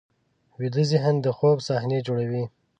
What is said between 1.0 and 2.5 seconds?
د خوب صحنې جوړوي